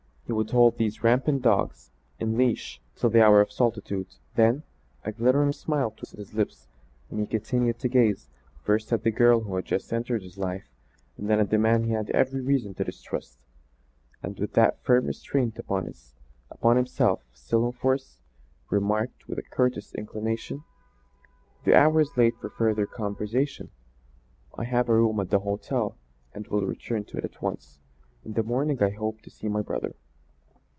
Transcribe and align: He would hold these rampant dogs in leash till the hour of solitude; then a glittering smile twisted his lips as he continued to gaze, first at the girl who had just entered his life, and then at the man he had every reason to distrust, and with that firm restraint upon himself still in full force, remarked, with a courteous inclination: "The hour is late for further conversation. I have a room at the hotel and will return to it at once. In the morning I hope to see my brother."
He 0.27 0.33
would 0.33 0.51
hold 0.51 0.77
these 0.77 1.03
rampant 1.03 1.41
dogs 1.41 1.91
in 2.17 2.37
leash 2.37 2.81
till 2.95 3.09
the 3.09 3.21
hour 3.21 3.41
of 3.41 3.51
solitude; 3.51 4.15
then 4.35 4.63
a 5.03 5.11
glittering 5.11 5.51
smile 5.51 5.91
twisted 5.91 6.19
his 6.19 6.33
lips 6.33 6.69
as 7.11 7.17
he 7.17 7.25
continued 7.25 7.79
to 7.79 7.89
gaze, 7.89 8.29
first 8.63 8.93
at 8.93 9.03
the 9.03 9.11
girl 9.11 9.41
who 9.41 9.53
had 9.57 9.65
just 9.65 9.91
entered 9.91 10.23
his 10.23 10.37
life, 10.37 10.69
and 11.17 11.29
then 11.29 11.41
at 11.41 11.49
the 11.49 11.57
man 11.57 11.83
he 11.83 11.91
had 11.91 12.09
every 12.11 12.39
reason 12.39 12.73
to 12.75 12.85
distrust, 12.85 13.39
and 14.23 14.39
with 14.39 14.53
that 14.53 14.81
firm 14.85 15.07
restraint 15.07 15.59
upon 15.59 15.83
himself 16.77 17.21
still 17.33 17.65
in 17.65 17.73
full 17.73 17.81
force, 17.81 18.21
remarked, 18.69 19.27
with 19.27 19.37
a 19.37 19.43
courteous 19.43 19.93
inclination: 19.95 20.63
"The 21.65 21.75
hour 21.75 21.99
is 21.99 22.15
late 22.15 22.37
for 22.39 22.49
further 22.49 22.85
conversation. 22.85 23.69
I 24.57 24.63
have 24.63 24.87
a 24.87 24.93
room 24.95 25.19
at 25.19 25.29
the 25.29 25.39
hotel 25.39 25.97
and 26.33 26.47
will 26.47 26.65
return 26.65 27.03
to 27.05 27.17
it 27.17 27.25
at 27.25 27.41
once. 27.41 27.79
In 28.23 28.31
the 28.31 28.43
morning 28.43 28.81
I 28.81 28.91
hope 28.91 29.19
to 29.23 29.29
see 29.29 29.49
my 29.49 29.61
brother." 29.61 29.93